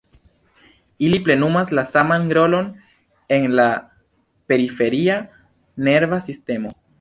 [1.07, 2.71] Ili plenumas la saman rolon
[3.37, 3.69] en la
[4.53, 5.21] periferia
[5.91, 6.75] nerva sistemo.